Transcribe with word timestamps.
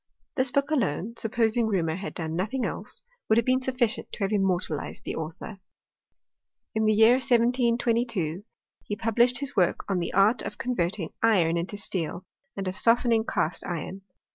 This 0.35 0.49
book 0.49 0.71
alone, 0.71 1.13
supposing 1.17 1.67
Reaumur 1.67 1.95
had 1.97 2.15
done 2.15 2.35
nothing 2.35 2.65
else, 2.65 3.03
would 3.29 3.37
have 3.37 3.45
been 3.45 3.59
sufficient 3.59 4.11
to 4.13 4.23
have 4.23 4.31
immortalized 4.31 5.03
the 5.03 5.15
author. 5.15 5.59
In 6.73 6.85
the 6.85 6.93
year 6.93 7.17
1722 7.17 8.43
he 8.83 8.95
published 8.95 9.41
his 9.41 9.55
work 9.55 9.85
on 9.87 9.99
the 9.99 10.11
art 10.15 10.41
of 10.41 10.57
converting 10.57 11.13
iron 11.21 11.55
into 11.55 11.77
steely 11.77 12.21
and 12.57 12.67
of 12.67 12.79
softening 12.79 13.23
cast' 13.25 13.63
iron. 13.67 14.01